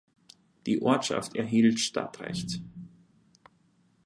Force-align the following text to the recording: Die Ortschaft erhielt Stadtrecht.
Die 0.65 0.81
Ortschaft 0.81 1.35
erhielt 1.35 1.79
Stadtrecht. 1.79 2.59